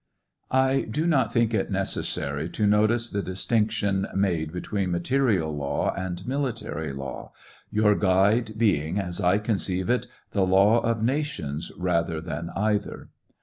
I 0.49 0.81
do 0.89 1.05
not 1.05 1.31
think 1.31 1.53
it 1.53 1.69
necessary 1.69 2.49
to 2.49 2.65
notice 2.65 3.07
the 3.07 3.21
distinction 3.21 4.07
made 4.15 4.51
between 4.51 4.89
material 4.89 5.55
law 5.55 5.93
and 5.93 6.25
military 6.27 6.91
law, 6.91 7.33
your 7.69 7.93
guide 7.93 8.57
being, 8.57 8.97
as 8.99 9.21
I 9.21 9.37
conceive 9.37 9.91
it, 9.91 10.07
the 10.31 10.43
law 10.43 10.79
of 10.79 11.03
nations 11.03 11.71
rathej 11.77 12.25
than 12.25 12.49
either. 12.55 13.09